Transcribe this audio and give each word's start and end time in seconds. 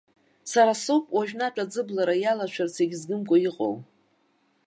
Са 0.51 0.61
соуп 0.83 1.05
уажәнатә 1.15 1.59
аӡыблара 1.63 2.15
иалашәарц 2.19 2.75
егьзгымкәа 2.79 3.37
иҟоу. 3.47 3.75